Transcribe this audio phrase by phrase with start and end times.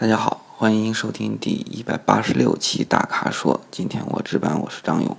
[0.00, 3.60] 大家好，欢迎收听第一百八十六期大咖说。
[3.70, 5.14] 今天我值班，我是张勇。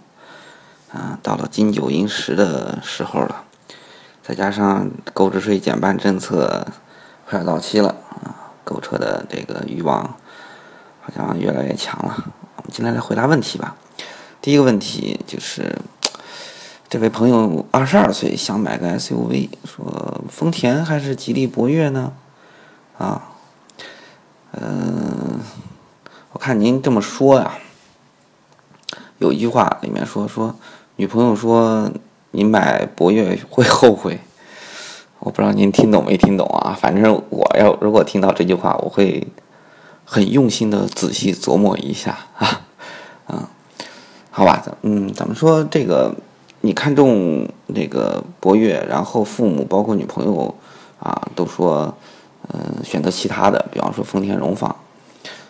[0.92, 3.44] 啊，到了金九银十的时候了，
[4.24, 6.66] 再加上购置税减半政策
[7.30, 7.90] 快要到期了
[8.24, 10.02] 啊，购车的这个欲望
[11.00, 12.16] 好像越来越强了。
[12.56, 13.76] 我们今天来回答问题吧。
[14.42, 15.78] 第一个问题就是，
[16.90, 22.14] 这位朋友二十二岁，想买个 SUV，说丰田还是吉利博越呢？
[22.98, 23.28] 啊？
[24.54, 25.40] 嗯，
[26.34, 27.54] 我看您这么说呀，
[29.18, 30.54] 有一句话里面说说，
[30.98, 31.90] 女朋友说
[32.32, 34.20] 你买博越会后悔，
[35.20, 36.76] 我不知道您听懂没听懂啊？
[36.78, 39.26] 反正我要如果听到这句话，我会
[40.04, 42.62] 很用心的仔细琢磨一下啊，
[43.30, 43.48] 嗯，
[44.32, 46.14] 好吧，嗯，怎么说这个？
[46.64, 50.54] 你看中那个博越，然后父母包括女朋友
[51.00, 51.96] 啊都说。
[52.50, 54.76] 嗯，选择其他的，比方说丰田荣放，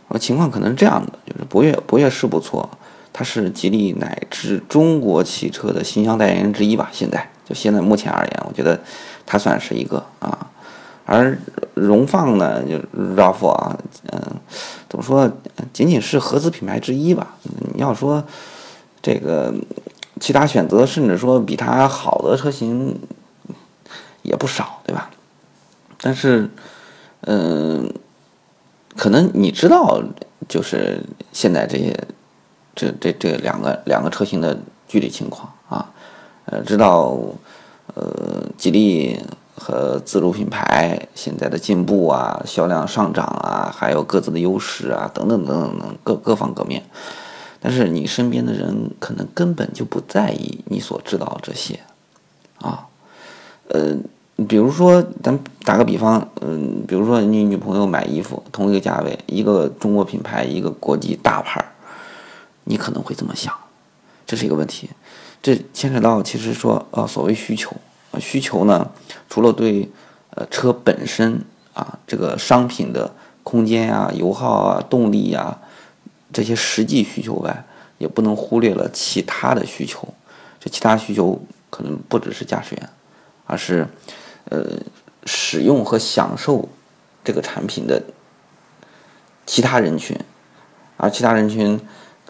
[0.09, 2.69] 呃，情况可能是这样的，就是博越，博越是不错，
[3.13, 6.89] 它是吉利乃至中国汽车的形象代言人之一吧。
[6.91, 8.79] 现在就现在目前而言，我觉得
[9.25, 10.47] 它算是一个啊。
[11.05, 11.37] 而
[11.73, 12.77] 荣放呢，就
[13.15, 13.77] RAV4 啊，
[14.11, 14.21] 嗯，
[14.87, 15.29] 怎么说，
[15.73, 17.35] 仅仅是合资品牌之一吧。
[17.73, 18.23] 你要说
[19.01, 19.53] 这个
[20.19, 22.97] 其他选择，甚至说比它好的车型
[24.21, 25.09] 也不少，对吧？
[25.99, 26.49] 但是。
[27.27, 27.93] 嗯，
[28.97, 30.01] 可能你知道，
[30.49, 31.95] 就是现在这些，
[32.73, 35.91] 这这这两个两个车型的具体情况啊，
[36.45, 37.15] 呃，知道，
[37.93, 39.19] 呃，吉利
[39.55, 46.83] 和自主品牌现在的进步啊，销量上涨啊，还有各自的优势啊，等等等等等各各方各面，
[47.59, 51.79] 但是你身边的人可能根本就不在意你所知道这些，
[52.57, 52.87] 啊，
[53.67, 53.95] 呃。
[54.47, 61.63] 比如说，咱打个比方，嗯，比如说你女朋友买衣服，同一个价位，一个中国品牌，一个国际大牌，
[62.63, 63.53] 你可能会这么想，
[64.25, 64.89] 这是一个问题。
[65.41, 67.75] 这牵扯到其实说，呃，所谓需求，
[68.19, 68.89] 需求呢，
[69.29, 69.89] 除了对，
[70.29, 73.13] 呃，车本身啊，这个商品的
[73.43, 75.57] 空间啊、油耗啊、动力呀
[76.31, 77.65] 这些实际需求外，
[77.97, 80.07] 也不能忽略了其他的需求。
[80.59, 82.89] 这其他需求可能不只是驾驶员，
[83.45, 83.87] 而是。
[84.45, 84.65] 呃，
[85.25, 86.67] 使用和享受
[87.23, 88.01] 这个产品的
[89.45, 90.17] 其他人群，
[90.97, 91.79] 而其他人群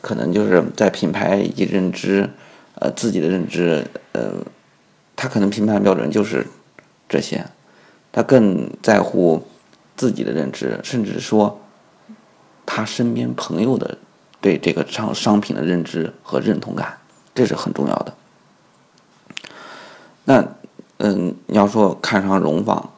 [0.02, 2.30] 可能就是在品牌以及认知，
[2.76, 4.34] 呃，自己的认知，呃，
[5.16, 6.46] 他可能评判标准就是
[7.10, 7.46] 这些，
[8.12, 9.48] 他更在乎
[9.96, 11.62] 自己的认知，甚至说
[12.66, 13.98] 他身边朋友的
[14.40, 17.00] 对这个商商品的认知和认同感，
[17.34, 18.14] 这是很重要的。
[20.26, 20.48] 那。
[21.04, 22.92] 嗯，你要说看上荣放，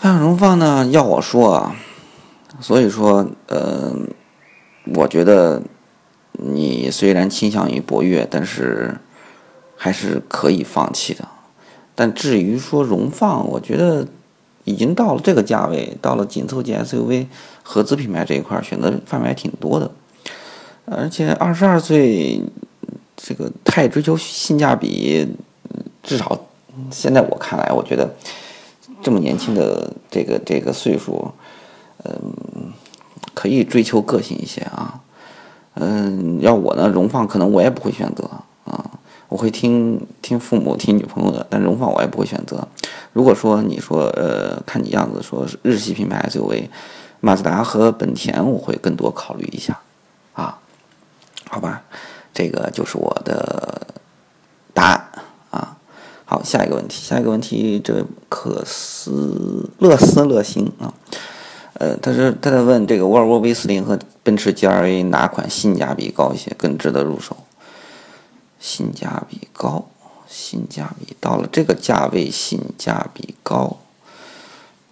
[0.00, 0.86] 看上荣放呢？
[0.86, 1.76] 要我说啊，
[2.58, 3.92] 所以说，呃，
[4.94, 5.60] 我觉得
[6.32, 8.96] 你虽然倾向于博越，但是
[9.76, 11.28] 还是可以放弃的。
[11.94, 14.08] 但至于说荣放，我觉得
[14.64, 17.26] 已经到了这个价位，到了紧凑级 SUV
[17.62, 19.90] 合资品牌这一块，选择范围还挺多的。
[20.86, 22.40] 而且二十二岁，
[23.14, 25.28] 这个太追求性价比。
[26.08, 26.40] 至少，
[26.90, 28.08] 现在我看来，我觉得
[29.02, 31.30] 这么年轻的这个这个岁数，
[32.02, 32.72] 嗯，
[33.34, 35.00] 可以追求个性一些啊。
[35.74, 38.24] 嗯，要我呢，荣放可能我也不会选择
[38.64, 38.82] 啊，
[39.28, 42.66] 我会听听父母、听女朋友的，但荣放我也不会选择。
[43.12, 46.70] 如果说你说呃，看你样子说是日系品牌 SUV，
[47.20, 49.78] 马自达和本田，我会更多考虑一下
[50.32, 50.58] 啊。
[51.50, 51.82] 好吧，
[52.32, 53.86] 这个就是我的
[54.72, 55.04] 答案。
[56.30, 60.92] 好，下一个问题，下一个问题，这位可思乐思乐行啊，
[61.72, 67.34] 呃，他是他在问这个沃尔沃 V 四零和奔驰 G R A 哪款性价比高一些，更值得入手？
[68.60, 69.88] 性价比高，
[70.28, 73.78] 性价比到了这个价位，性价比高，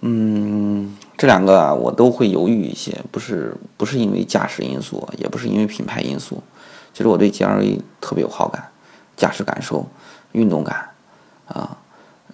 [0.00, 6.42] 嗯，这两个啊，我都会犹豫一些，不是不是因为驾驶因素，也不是因为品牌因素，
[6.94, 8.70] 其实我对 G R A 特别有好感，
[9.18, 9.86] 驾驶感受，
[10.32, 10.88] 运动感。
[11.46, 11.78] 啊，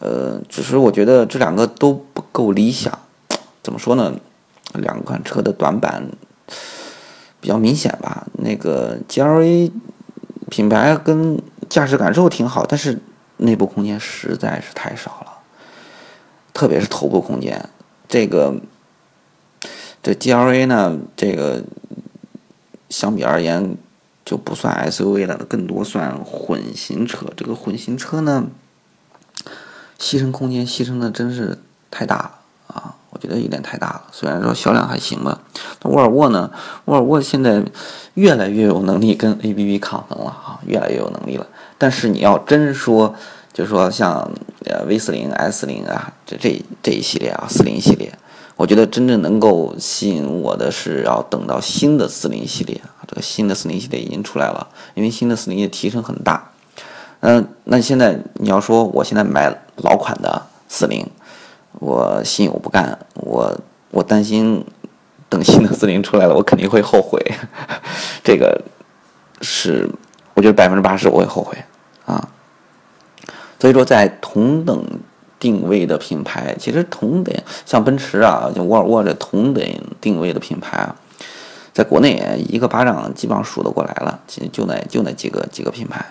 [0.01, 2.99] 呃，只是我觉得这两个都不够理想，
[3.63, 4.15] 怎么说呢？
[4.75, 6.09] 两款车的短板
[7.41, 8.27] 比较明显吧。
[8.39, 9.71] 那个 GLA
[10.49, 11.39] 品牌跟
[11.69, 12.99] 驾驶感受挺好，但是
[13.37, 15.33] 内部空间实在是太少了，
[16.55, 17.69] 特别是头部空间。
[18.09, 18.55] 这个
[20.03, 21.63] 这 GLA 呢，这个
[22.89, 23.77] 相比而言
[24.25, 27.27] 就不算 SUV 了，更多算混型车。
[27.37, 28.47] 这个混型车呢？
[30.03, 31.57] 牺牲空间牺牲的真是
[31.89, 32.33] 太大了
[32.67, 32.97] 啊！
[33.11, 34.03] 我觉得有点太大了。
[34.11, 35.39] 虽然说销量还行吧，
[35.83, 36.51] 那沃尔沃呢？
[36.87, 37.63] 沃尔沃现在
[38.15, 41.47] 越来越有能力跟 ABB 抗衡了啊，越来越有能力了。
[41.79, 43.15] 但是你要真说，
[43.53, 44.29] 就说像
[44.65, 48.13] 呃 V 四零、S 零啊，这这这一系列啊，四零系列，
[48.57, 56.49] 我觉得真正能够吸引我的是要等到新的四零系列啊，这个新的四零系列已经出来了，因为新的四零的提升很大。
[57.21, 61.07] 嗯，那现在你要说我现在买老款的四零，
[61.81, 64.65] 我心有不甘，我我担心
[65.29, 67.21] 等新的四零出来了，我肯定会后悔。
[68.25, 68.63] 这个
[69.41, 69.89] 是
[70.35, 71.57] 我觉得百分之八十我会后悔
[72.07, 72.29] 啊。
[73.59, 74.85] 所以说，在同等
[75.39, 79.65] 定位的品牌，其实同等像奔驰啊，像沃尔沃这同等
[80.01, 80.97] 定位的品牌啊，
[81.73, 86.05] 在国内一个巴掌基本上数得过来了，其实就那就那几个几个品牌。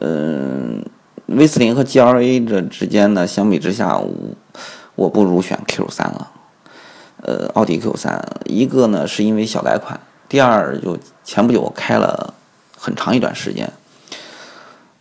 [0.00, 0.82] 嗯
[1.34, 4.12] ，V 四零和 G L A 这之间呢，相比之下，我
[4.94, 6.30] 我不如选 Q 三了。
[7.22, 12.34] 呃，奥迪 Q 三，一个呢是因为小改款，第二就前不久我开了
[12.76, 13.72] 很长一段时间，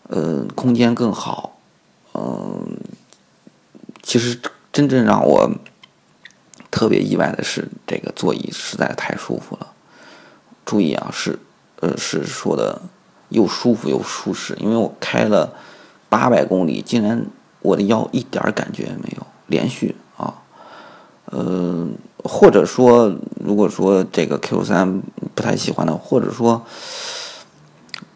[0.07, 1.57] 呃，空间更好。
[2.13, 2.77] 嗯，
[4.01, 4.39] 其实
[4.71, 5.51] 真正让我
[6.69, 9.67] 特别意外的是，这个座椅实在太舒服了。
[10.65, 11.37] 注意啊，是
[11.81, 12.81] 呃是说的。
[13.31, 15.53] 又舒服又舒适，因为我开了
[16.11, 17.25] 八百公里，竟然
[17.61, 20.35] 我的腰一点感觉也没有，连续啊，
[21.27, 21.87] 呃，
[22.25, 25.01] 或者说，如果说这个 Q 三
[25.33, 26.63] 不太喜欢的，或者说，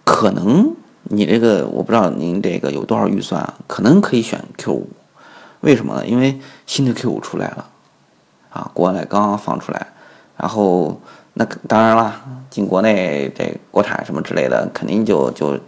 [0.03, 4.89] 可能你这个我不知道您这个有多少预算，可能可以选 Q 五，
[5.62, 6.06] 为什么呢？
[6.06, 7.69] 因为新的 Q 五出来了，
[8.50, 9.88] 啊，国外刚刚放出来，
[10.36, 11.00] 然后。
[11.38, 12.15] 那当然了，
[12.50, 15.59] 进国内这国产什么之类的，肯定就就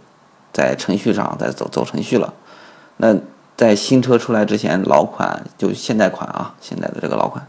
[0.52, 2.32] 在程序上在走走程序了。
[2.96, 3.16] 那
[3.56, 7.46] 在新车出来之前，老款就现代款啊，现在的这个老款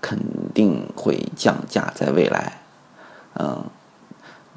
[0.00, 0.18] 肯
[0.54, 2.60] 定会降价，在未来，
[3.38, 3.64] 嗯，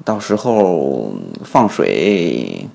[0.04, 1.12] 到时候
[1.44, 2.68] 放水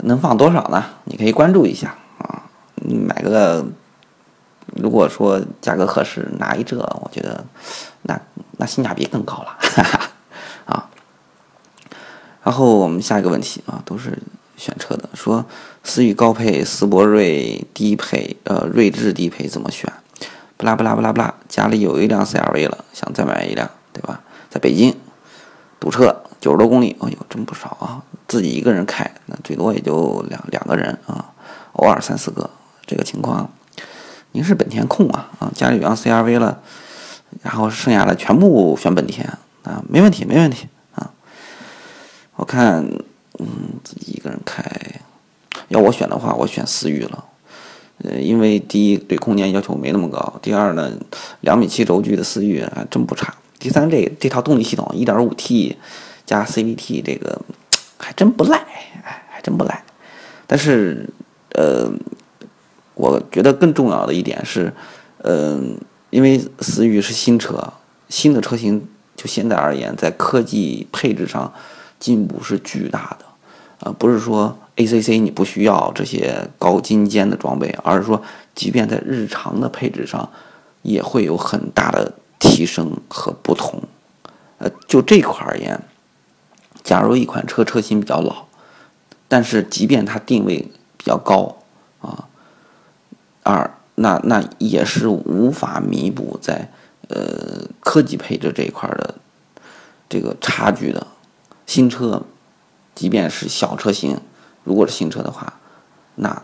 [0.00, 0.84] 能放多少呢？
[1.04, 2.44] 你可以关注一下啊，
[2.84, 3.64] 买个。
[4.76, 7.42] 如果说价格合适，拿一这，我觉得
[8.02, 8.20] 那
[8.58, 10.10] 那性价比更高了，哈哈。
[12.48, 14.18] 然后我们下一个问题啊，都是
[14.56, 15.44] 选车的，说
[15.84, 19.92] 思域高配、思铂睿低配、呃睿智低配怎么选？
[20.56, 24.22] 不啦不啦不啦不啦，家里有一辆 CRV 了，想再买一辆，对吧？
[24.48, 24.96] 在北京
[25.78, 28.02] 堵车九十多公里，哎呦真不少啊！
[28.26, 31.26] 自己一个人开，那最多也就两两个人啊，
[31.74, 32.48] 偶尔三四个，
[32.86, 33.50] 这个情况。
[34.32, 36.58] 您是本田控啊啊，家里有辆 CRV 了，
[37.42, 39.28] 然后剩下的全部选本田
[39.64, 40.66] 啊，没问题没问题。
[42.38, 42.88] 我看，
[43.38, 43.46] 嗯，
[43.82, 44.64] 自己一个人开，
[45.68, 47.24] 要我选的话，我选思域了。
[48.04, 50.92] 呃，因为第一对空间要求没那么高，第二呢，
[51.40, 53.34] 两米七轴距的思域还真不差。
[53.58, 55.76] 第三，这这套动力系统一点五 T
[56.24, 57.42] 加 CVT 这个
[57.98, 58.56] 还真不赖，
[59.04, 59.84] 哎，还真不赖。
[60.46, 61.10] 但是，
[61.54, 61.92] 呃。
[63.00, 64.72] 我觉得更重要的一点是，
[65.18, 65.78] 嗯，
[66.10, 67.72] 因为思域是新车，
[68.08, 71.52] 新的车型就现在而言，在科技配置上
[71.98, 73.24] 进步是巨大的，
[73.88, 78.22] 啊，不是说 ACC 你不需要这些高精尖的装备，而是说，
[78.54, 80.30] 即便在日常的配置上，
[80.82, 83.82] 也会有很大的提升和不同，
[84.58, 85.80] 呃，就这块而言，
[86.84, 88.46] 假如一款车车型比较老，
[89.26, 90.56] 但是即便它定位
[90.96, 91.56] 比较高，
[92.00, 92.24] 啊。
[93.44, 96.70] 二，那那也是无法弥补在
[97.08, 99.14] 呃科技配置这一块的
[100.06, 101.06] 这个差距的。
[101.68, 102.24] 新车，
[102.96, 104.20] 即便是小车型，
[104.64, 105.60] 如果是新车的话，
[106.16, 106.42] 那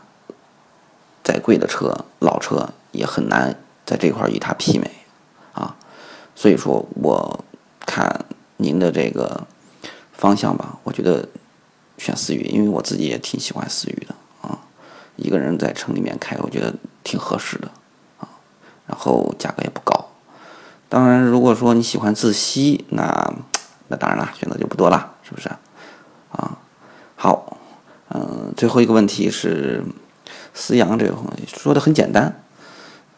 [1.25, 4.89] 再贵的车，老车也很难在这块与它媲美
[5.55, 5.75] 啊。
[6.37, 7.45] 所以说，我
[7.81, 8.27] 看
[8.59, 9.47] 您的这个
[10.13, 11.29] 方向吧，我觉得
[11.99, 14.15] 选思域，因为我自己也挺喜欢思域的
[14.47, 14.61] 啊。
[15.17, 16.73] 一个人在城里面开，我觉得。
[17.07, 17.71] 挺合适的，
[18.19, 18.27] 啊，
[18.87, 20.09] 然后价格也不高。
[20.89, 23.35] 当然，如果说你喜欢自吸，那
[23.97, 25.49] 当然了，选择就不多了，是不是？
[26.33, 26.59] 啊，
[27.17, 27.59] 好，
[28.09, 29.83] 嗯，最后一个问题是，
[30.53, 31.15] 思阳这个
[31.47, 32.43] 说的很简单，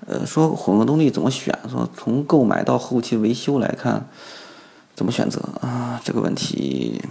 [0.06, 1.58] 呃，说混合动力怎么选？
[1.70, 4.06] 说从购买到后期维修来看，
[4.94, 6.00] 怎么选择啊？
[6.04, 7.02] 这个问题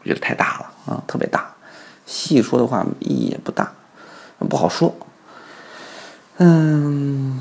[0.00, 1.54] 我觉得太大了啊，特别大，
[2.04, 3.72] 细说的话意义也不大，
[4.48, 4.94] 不好说。
[6.38, 7.40] 嗯，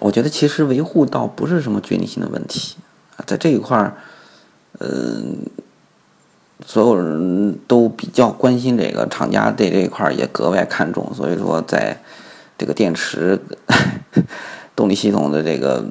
[0.00, 2.76] 我觉得其实维护倒不是什么决定性的问题，
[3.28, 3.94] 在这一块儿，
[4.80, 5.44] 嗯，
[6.64, 12.00] 所有人都比较关心这个，厂家对这一块儿也格外看重，所以说在
[12.56, 13.38] 这个电池
[14.74, 15.84] 动力系统的这个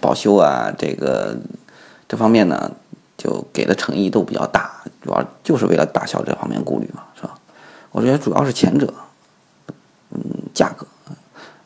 [0.00, 1.36] 保修啊，这个
[2.08, 2.72] 这方面呢，
[3.18, 7.34] 就给的诚意都比较大，主要就是为了打消这方面顾虑嘛，是吧？
[7.90, 8.94] 我觉得主要是前者，
[10.10, 10.20] 嗯，
[10.54, 10.86] 价格。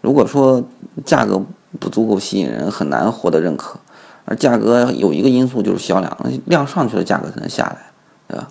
[0.00, 0.62] 如果说
[1.04, 1.40] 价格
[1.78, 3.78] 不足够吸引人，很难获得认可。
[4.26, 7.78] 而价格有一个因素就是销量，量上去了，价格才能下来，
[8.28, 8.48] 对吧？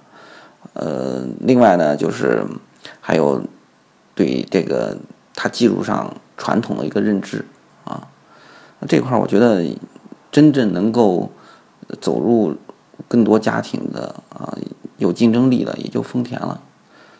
[0.74, 2.44] 呃，另外呢，就是
[3.00, 3.41] 还有
[4.15, 4.98] 对这个
[5.36, 7.46] 它技术上传统的一个认知
[7.84, 8.08] 啊，
[8.79, 9.63] 那这块儿我觉得
[10.32, 11.29] 真正能够
[12.01, 12.55] 走入
[13.08, 14.58] 更多家庭的啊，
[14.98, 16.60] 有竞争力的也就丰田了，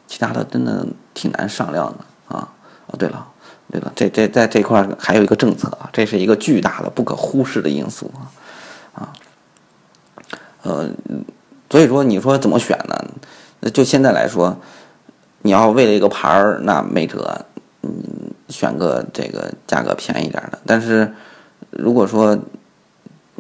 [0.08, 2.50] 其他的真的挺难上量的啊。
[2.88, 3.28] 哦，对了，
[3.72, 8.12] 对了，这这在这块还有一个政策啊，这是一个巨大的不可忽视的因素。
[8.16, 8.32] 啊，
[10.66, 10.90] 呃，
[11.70, 12.96] 所以说你说怎么选呢？
[13.60, 14.58] 那就现在来说，
[15.44, 17.46] 你要为了一个牌儿，那没辙，
[17.84, 17.92] 嗯，
[18.50, 20.58] 选个这个价格便宜点的。
[20.66, 21.14] 但是
[21.70, 22.36] 如果说，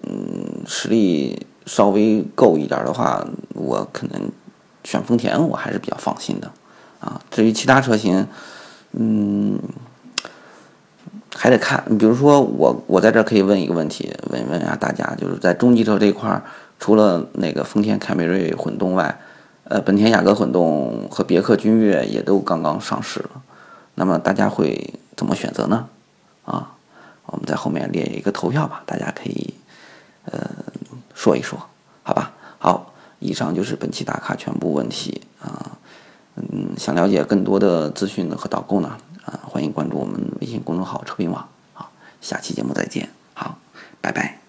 [0.03, 4.29] 嗯，实力稍微够一点的话，我可能
[4.84, 6.51] 选丰田，我还是比较放心的。
[7.00, 8.27] 啊，至于其他车型，
[8.91, 9.60] 嗯。
[11.38, 16.41] 还得看，比如说我，我在这可以问一个问题，问问一下大家，就是在中级车这块儿，
[16.79, 19.20] 除了那个丰田凯美瑞混动外，
[19.63, 23.41] 呃，本田雅阁混动和别克君越也都刚刚上市了，
[23.96, 25.88] 那么大家会怎么选择呢？
[26.46, 26.74] 啊，
[27.25, 29.53] 我们在后面列一个投票吧，大家可以
[30.25, 30.50] 呃
[31.15, 31.60] 说一说，
[32.03, 32.34] 好吧？
[32.60, 35.77] 好，以上就是本期打卡全部问题啊，
[36.36, 38.98] 嗯，想了解更多的资讯和导购呢？
[39.25, 41.48] 啊，欢迎关注我们微信公众号“车评网”。
[41.74, 41.89] 好，
[42.22, 43.10] 下期节目再见。
[43.34, 43.58] 好，
[44.00, 44.44] 拜拜。